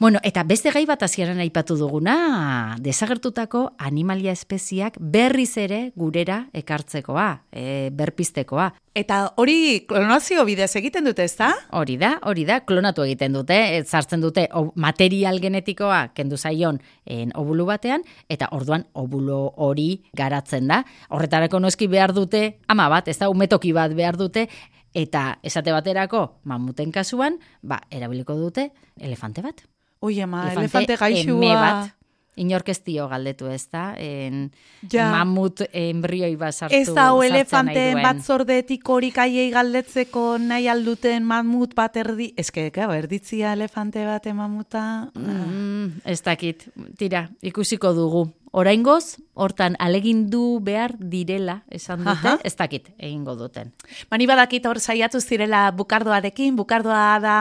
[0.01, 7.25] Bueno, eta beste gai bat hasieran aipatu duguna, desagertutako animalia espeziak berriz ere gurera ekartzekoa,
[7.51, 8.69] e, berpiztekoa.
[8.95, 11.49] Eta hori klonazio bidez egiten dute, ezta?
[11.75, 16.79] Hori da, hori da, klonatu egiten dute, e, sartzen dute o- material genetikoa kendu zaion
[17.05, 20.85] en, obulu batean, eta orduan obulo hori garatzen da.
[21.09, 24.47] Horretarako noski behar dute, ama bat, ez da, umetoki bat behar dute,
[24.95, 29.67] eta esate baterako, mamuten kasuan, ba, erabiliko dute elefante bat.
[30.01, 31.33] Ui, ama, elefante gaixua.
[31.33, 31.95] eme bat.
[32.39, 32.69] Inork
[33.11, 34.53] galdetu ez da, en,
[34.93, 35.11] Ja.
[35.11, 36.77] mamut embrioi bat sartu.
[36.77, 38.05] Ez da, o elefanteen duen.
[38.05, 42.33] batzordetik horik aiei galdetzeko nahi alduten mamut bat erdi...
[42.37, 45.11] Ez que, claro, erditzia elefante bat mamuta...
[45.15, 48.29] Mm, ez dakit, tira, ikusiko dugu.
[48.51, 52.39] Oraingoz, hortan alegindu behar direla, esan dute, Aha.
[52.45, 53.75] ez dakit, egingo duten.
[54.11, 57.35] Mani badakit hor saiatu zirela bukardoarekin, bukardoa da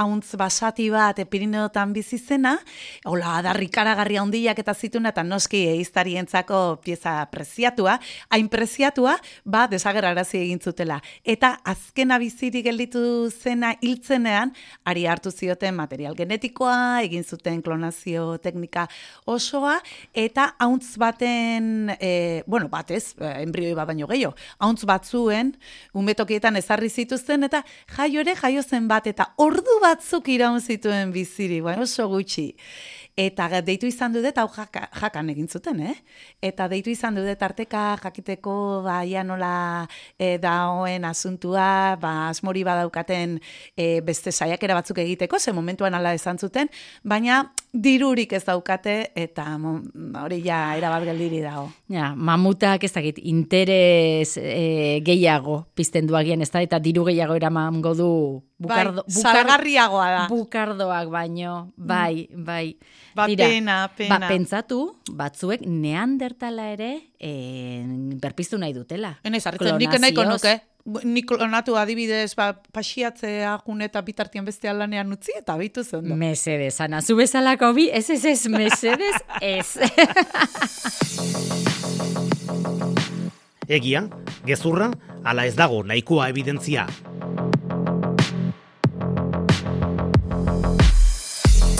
[0.00, 2.56] hauntz basati bat Pirineotan bizi zena,
[3.04, 7.98] hola adarrikaragarri handiak eta zituna eta noski eiztarientzako pieza preziatua,
[8.30, 11.02] hain preziatua, ba desagerrarazi egin zutela.
[11.22, 18.88] Eta azkena bizirik gelditu zena hiltzenean, ari hartu zioten material genetikoa, egin zuten klonazio teknika
[19.26, 19.78] osoa,
[20.14, 25.54] eta hauntz baten, e, bueno, batez, eh, embrioi bat baino gehiago, hauntz batzuen,
[25.94, 27.62] umetokietan ezarri zituzten, eta
[27.96, 32.52] jaio ere jaio zen bat, eta ordu batzuk iraun zituen biziri, baina oso gutxi.
[33.16, 35.94] Eta deitu izan dut hau jaka, jakan egin zuten, eh?
[36.44, 39.86] Eta deitu izan dut tarteka jakiteko ba, ia nola
[40.20, 43.38] e, daoen asuntua, ba, asmori badaukaten
[43.72, 46.68] e, beste saiakera batzuk egiteko, ze momentuan ala esan zuten,
[47.02, 49.80] baina dirurik ez daukate, eta mo-
[50.20, 51.70] hori ja erabat geldiri dago.
[51.88, 57.94] Ja, mamutak ez dakit, interes e, gehiago pizten du ez da, eta diru gehiago eramango
[57.94, 60.28] du bukardo, bai, salgarriagoa da.
[60.30, 62.76] bukardoak baino, bai, bai.
[63.14, 64.18] Ba, Tira, pena, pena.
[64.18, 66.90] Ba, pentsatu, batzuek neandertala ere
[67.20, 67.82] e,
[68.20, 69.16] berpiztu nahi dutela.
[69.24, 70.56] Enez, hartzen nik nahiko nuke.
[71.02, 76.14] Nik klonatu adibidez, ba, pasiatzea jun eta bitartian bestean lanean utzi eta bitu zondo.
[76.14, 79.76] Mesedez, ana, zu bezalako bi, ez ez ez, mesedez, ez.
[83.66, 84.04] Egia,
[84.46, 84.92] gezurra,
[85.26, 86.86] ala ez dago nahikoa evidentzia.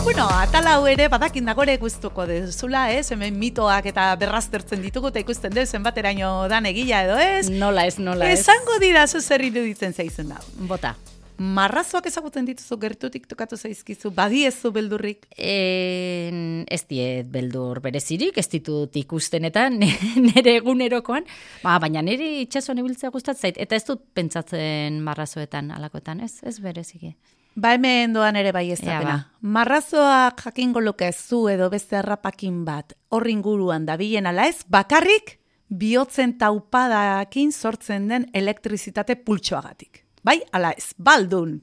[0.07, 3.09] Bueno, atal hau ere badakin dagore guztuko dezula, ez?
[3.11, 7.49] Hemen mitoak eta berraztertzen ditugu eta ikusten dut zenbateraino dan egila edo ez?
[7.51, 8.39] nola ez, nola ez.
[8.39, 10.39] Esango dira zu zer iruditzen zaizen da.
[10.71, 10.95] Bota.
[11.43, 15.27] Marrazoak ezagutzen dituzu gertutik tokatu zaizkizu, badiezu beldurrik.
[15.35, 19.91] En, ez diet beldur berezirik, ez ditut ikusten eta ne-
[20.23, 21.27] nire egunerokoan,
[21.67, 26.61] ba, baina nire itxasuan ibiltzea gustatzen zait, eta ez dut pentsatzen marrazoetan, alakoetan, ez, ez
[26.63, 27.17] bereziki.
[27.57, 29.17] Ba hemen doan ere bai ez ba.
[29.41, 32.93] Marrazoak jakingo luke zu edo beste harrapakin bat.
[33.09, 35.39] Horri inguruan dabilen ala ez, bakarrik
[35.69, 40.05] bihotzen taupadakin sortzen den elektrizitate pultsoagatik.
[40.23, 41.63] Bai, ala ez, baldun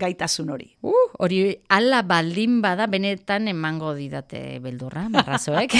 [0.00, 0.70] gaitasun hori.
[0.80, 5.74] Uh, hori ala baldin bada benetan emango didate beldurra, marrazoek.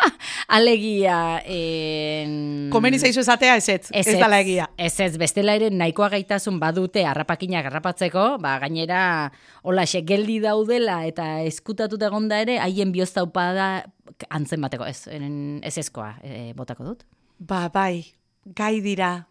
[0.56, 1.40] Alegia...
[1.42, 2.68] En...
[2.70, 4.68] Komeni zaizu esatea ez ez, ez, dala egia.
[4.78, 9.32] Ez ez, bestela ere nahikoa gaitasun badute harrapakinak harrapatzeko, ba, gainera
[9.66, 13.70] olaxe geldi daudela eta eskutatuta egonda ere, haien bioztaupada
[14.30, 17.06] antzen bateko, ez, en- ez ezkoa e, botako dut.
[17.42, 18.04] Ba, bai,
[18.56, 19.26] gai dira.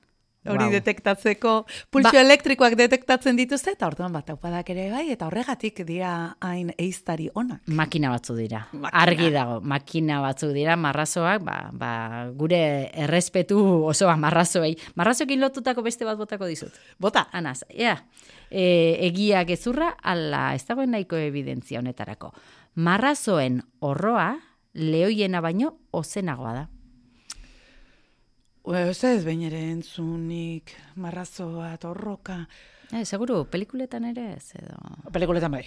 [0.46, 0.72] Hori Wow.
[0.78, 1.52] detektatzeko,
[1.90, 7.30] pultsu elektrikoak detektatzen dituzte, eta orduan bat taupadak ere bai, eta horregatik dira hain eiztari
[7.34, 7.64] onak.
[7.68, 8.68] Makina batzu dira.
[8.72, 9.02] Makina.
[9.02, 11.92] Argi dago, makina batzu dira, marrazoak, ba, ba,
[12.38, 13.58] gure errespetu
[13.90, 14.76] osoa marrazoei.
[14.96, 16.78] Marrazoekin lotutako beste bat botako dizut.
[17.00, 17.98] Bota, Anaz, ea,
[18.52, 22.32] e, egia gezurra, ala, ez dagoen nahiko evidentzia honetarako.
[22.76, 24.36] Marrazoen horroa,
[24.76, 26.66] lehoiena baino, ozenagoa da.
[28.74, 32.48] Ez ez behin ere entzunik, marrazo bat, horroka.
[32.94, 34.76] Eh, seguru, pelikuletan ere ez edo...
[35.14, 35.64] Pelikuletan bai.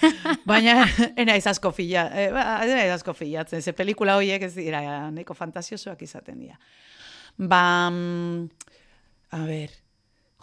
[0.48, 0.84] Baina,
[1.18, 5.34] ena ez fila, eh, ba, ena ez asko filatzen, ze pelikula horiek ez dira, neko
[5.34, 6.58] fantasiosoak izaten dira.
[7.36, 8.48] Ba, mm,
[9.30, 9.70] a ber,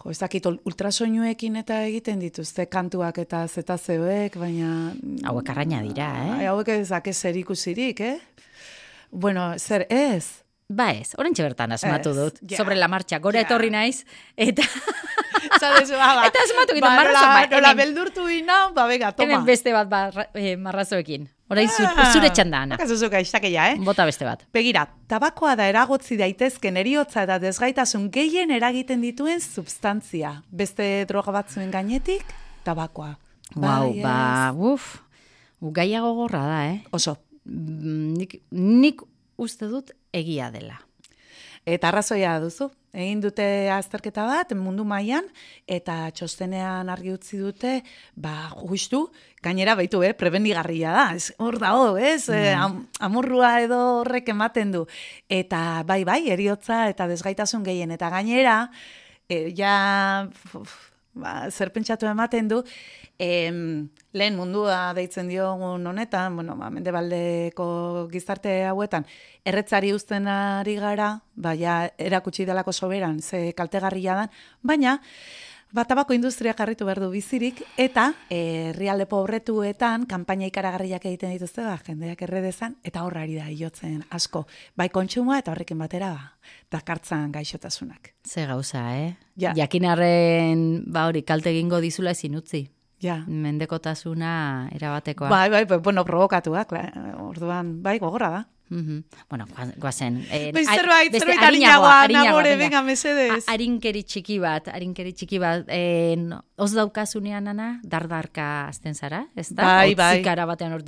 [0.02, 4.92] jo, ez dakit ul- ultrasoinuekin eta egiten dituzte kantuak eta zetazeoek, baina...
[5.24, 6.46] Hauek arraina dira, eh?
[6.48, 8.18] Hauek ez dake zer ikusirik, eh?
[9.10, 10.44] Bueno, zer ez?
[10.68, 12.38] Ba ez, orentxe bertan asmatu dut.
[12.44, 13.46] ja, Sobre la marcha, gora ja.
[13.46, 14.02] etorri naiz,
[14.36, 14.62] eta
[15.58, 16.26] Sabes, ba, ba.
[16.28, 19.24] Eta asmatu egiten, ba, marrazo, ba, nola beldurtu ina, ba, bega, toma.
[19.32, 21.24] hemen beste bat barra, eh, marrazoekin.
[21.48, 22.76] Orain zu, Ah, zure txanda, Ana.
[22.76, 23.78] Bakazu zuka istakeia, eh?
[23.80, 24.42] Bota beste bat.
[24.52, 30.34] Begira, tabakoa da eragotzi daitezken eriotza eta desgaitasun gehien eragiten dituen substantzia.
[30.52, 32.26] Beste droga batzuen gainetik,
[32.68, 33.14] tabakoa.
[33.56, 34.18] Wow, Bai, ba,
[34.52, 34.60] ez.
[34.74, 34.90] uf.
[35.80, 36.82] Gaia gogorra da, eh?
[36.92, 37.16] Oso.
[37.48, 39.00] Mm, Nik, nik
[39.40, 40.80] uste dut egia dela.
[41.68, 42.70] Eta arrazoia duzu.
[42.96, 45.26] Egin dute azterketa bat mundu mailan
[45.68, 47.74] eta txostenean argi utzi dute,
[48.16, 49.02] ba, justu,
[49.44, 51.04] gainera baitu, eh, prebenigarria da.
[51.14, 52.30] Ez, hor dago, ez?
[52.32, 54.86] Eh, am, amurrua edo horrek ematen du.
[55.28, 57.92] Eta bai, bai, eriotza eta desgaitasun gehien.
[57.92, 58.56] Eta gainera,
[59.28, 59.76] e, ja,
[60.56, 60.78] uf,
[61.18, 62.62] ba, zer pentsatu ematen du,
[63.18, 69.06] em, lehen mundua deitzen diogun honetan, bueno, ba, mendebaldeko gizarte hauetan,
[69.44, 74.98] erretzari uzten ari gara, ba, ja, erakutsi delako soberan, ze kaltegarria dan, baina,
[75.68, 81.60] Ba, tabako industria jarritu behar du bizirik, eta eh, herrialde pobretuetan kanpaina ikaragarriak egiten dituzte,
[81.60, 84.46] ba, jendeak erredezan, eta horra ari da iotzen asko.
[84.80, 88.14] Bai kontsumoa eta horrekin batera, ba, dakartzan gaixotasunak.
[88.24, 89.12] Ze gauza, eh?
[89.36, 89.52] Ja.
[89.58, 92.64] Jakinarren, ba hori, kalte egingo dizula ezin utzi.
[93.04, 93.20] Ja.
[93.28, 95.28] Mendekotasuna erabatekoa.
[95.28, 98.46] Bai, bai, bai, bueno, provokatua, klar, orduan, bai, gogorra da.
[98.70, 99.04] Mhm.
[99.30, 100.26] Bueno, goa- goazen.
[100.30, 102.82] Eh, Bai, a- zerbait, zerbait arinagoa, arinagoa, arinagoa, nagore, venga.
[102.82, 103.48] mesedez.
[103.48, 105.64] A- Arinkeri txiki bat, arinkeri txiki bat.
[105.68, 109.62] En, oz daukasunean, ana, dardarka azten zara, ez da?
[109.64, 110.18] Bai, bai.
[110.18, 110.82] Otzikara batean hor.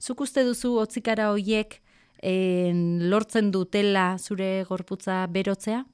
[0.00, 1.80] Zuk uste duzu otzikara hoiek
[2.22, 5.84] en, lortzen dutela zure gorputza berotzea?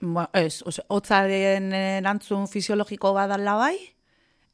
[0.00, 3.76] Ba, ez, ose, hotzaren erantzun fisiologiko badala bai,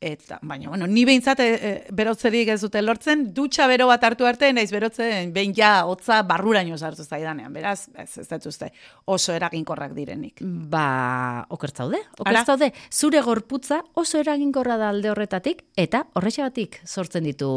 [0.01, 1.49] eta, baina, bueno, ni behintzat e,
[1.95, 6.77] berotzerik ez dute lortzen, dutxa bero bat hartu arte, naiz berotzen, behin ja, hotza barruraino
[6.79, 8.67] sartu zaidanean, beraz, ez, ez dut
[9.05, 10.43] oso eraginkorrak direnik.
[10.43, 12.73] Ba, okertzaude, okertzaude.
[12.93, 17.49] Zure gorputza oso eraginkorra da alde horretatik, eta horrexegatik sortzen ditu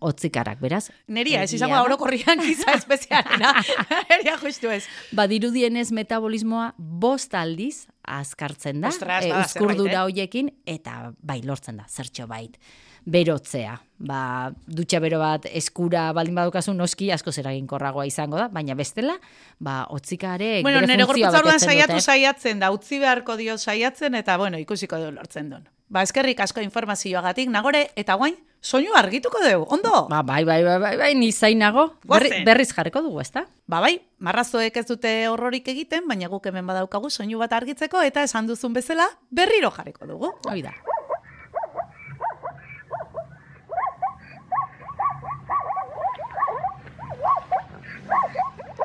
[0.00, 0.86] otzikarak, beraz.
[1.08, 3.54] Neria, ez izango orokorrian giza espezialena,
[4.12, 4.84] neria justu ez.
[5.16, 11.86] Badirudienez metabolismoa bost aldiz azkartzen da, Ostras, eh, uzkurdura zerbait, hoiekin, eta bai lortzen da,
[11.88, 12.56] zertxo bait.
[13.06, 19.14] Berotzea, ba, dutxa bero bat eskura baldin badukazu noski asko eraginkorragoa izango da, baina bestela,
[19.60, 23.56] ba, otzikare Bueno, bere nire funtzioa gorputza orduan betetzen saiatu saiatzen da, utzi beharko dio
[23.58, 25.68] saiatzen, eta bueno, ikusiko du lortzen duen.
[25.88, 28.34] Ba, eskerrik asko informazioagatik, nagore, eta guain,
[28.66, 30.08] soinu argituko dugu, ondo?
[30.10, 31.92] Ba, bai, bai, bai, bai, bai, ni zainago.
[32.02, 33.44] Berri, berriz jarriko dugu, ezta?
[33.70, 38.24] Ba bai, marrazoek ez dute horrorik egiten, baina guk hemen badaukagu soinu bat argitzeko eta
[38.26, 40.32] esan duzun bezala berriro jarriko dugu.
[40.50, 40.74] Hoi da.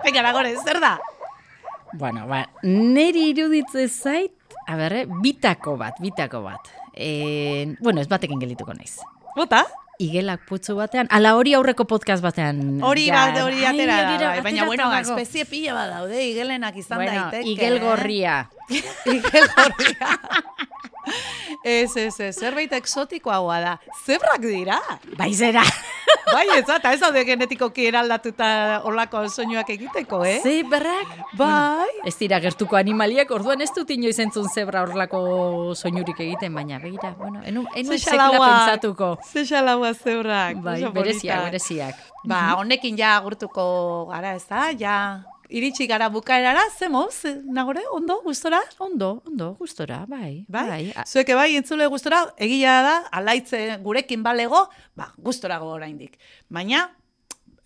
[0.04, 1.00] Venga, nagore, zer da?
[1.94, 4.34] Bueno, ba, neri iruditze zait,
[4.68, 6.70] a berre, bitako bat, bitako bat.
[6.94, 9.00] E, bueno, ez batekin gelituko naiz.
[9.36, 9.66] Bota?
[10.02, 12.80] Igelak putzu batean, ala hori aurreko podcast batean.
[12.82, 15.14] Hori bat, hori atera da, bai, baina bueno, dago.
[15.14, 17.50] espezie pila bat daude, igelenak izan Bueno, daiteke.
[17.52, 17.84] igel eh?
[17.84, 18.38] gorria.
[19.16, 20.10] igel gorria.
[21.64, 23.76] ez, ez, ez, zerbait exotikoagoa da.
[24.06, 24.80] Zebrak dira?
[25.20, 25.64] Bai zera.
[26.32, 30.40] Bai, ez da, eta ez daude genetikoki eraldatuta olako soinuak egiteko, eh?
[30.44, 31.16] Zeberrak?
[31.40, 31.90] Bai.
[32.08, 35.24] Ez dira gertuko animaliak, orduan ez dut inoiz entzun zebra horlako
[35.76, 39.12] soinurik egiten, baina begira, bueno, enu, enu Ze sekula pentsatuko.
[39.32, 40.62] Ze xalaua zebrak.
[40.64, 42.08] Bai, bereziak, bereziak.
[42.28, 44.70] Ba, honekin ja agurtuko gara, ez da?
[44.78, 44.98] Ja,
[45.52, 48.62] iritsi gara bukaerara, ze moz, nagore, ondo, gustora?
[48.80, 50.46] Ondo, ondo, gustora, bai.
[50.48, 50.94] Bai?
[50.96, 56.18] A- Zueke bai, entzule gustora, egia da, alaitze gurekin balego, ba, gustorago oraindik.
[56.50, 56.90] Baina,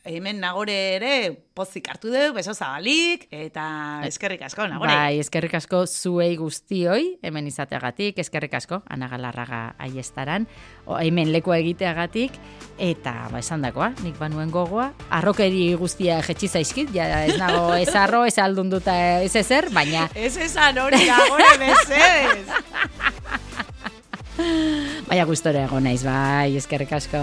[0.05, 1.13] hemen nagore ere
[1.55, 3.63] pozik hartu dugu, beso zabalik, eta
[4.05, 4.91] eskerrik asko, nagore.
[4.93, 10.45] Bai, eskerrik asko zuei guztioi, hemen izateagatik, eskerrik asko, Ana Galarraga aiestaran,
[10.85, 12.35] o, hemen lekua egiteagatik,
[12.77, 17.89] eta ba, esan dakoa, nik banuen gogoa, arrokeri guztia jetxi zaizkit, ja ez nago ez
[17.95, 22.45] arro, ez aldunduta ez ezer, baina, Ez esan hori, nagore, mesedez.
[25.07, 27.21] baina gustora egon naiz, bai, eskerrik asko.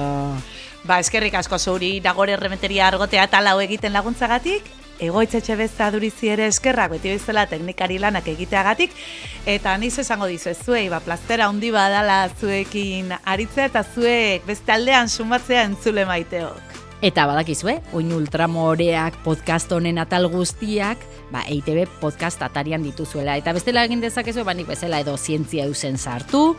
[0.83, 4.67] Ba, eskerrik asko zuri, nagore erremeteria argotea talau egiten laguntzagatik,
[5.03, 8.99] egoitzetxe besta durizi ere eskerrak beti bezala teknikari lanak egiteagatik,
[9.47, 15.09] eta niz esango dizu zuei, ba, plaztera handi badala zuekin aritzea, eta zuek beste aldean
[15.09, 16.72] sumatzea entzule maiteok.
[17.03, 21.01] Eta badakizue, oin ultramoreak podcast honen atal guztiak,
[21.33, 23.35] ba, EITB podcast atarian dituzuela.
[23.41, 26.53] Eta bestela egin dezakezu, ba, nik bezala edo zientzia duzen sartu,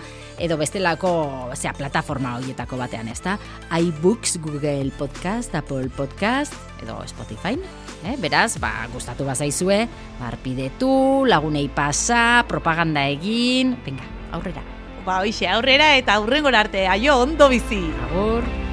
[0.43, 1.13] edo bestelako,
[1.55, 3.37] zera, plataforma horietako batean, ezta?
[3.71, 6.51] iBooks, Google Podcast, Apple Podcast,
[6.83, 7.55] edo Spotify.
[8.03, 8.17] Eh?
[8.19, 9.85] Beraz, ba, gustatu bazaizue,
[10.19, 14.67] barpidetu, lagunei pasa, propaganda egin, venga, aurrera.
[15.07, 17.85] Ba, hoxe, aurrera eta aurrengora arte, aio, ondo bizi!
[18.09, 18.72] Agur.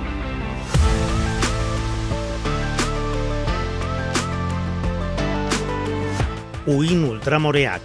[6.70, 7.82] Uin ultramoreak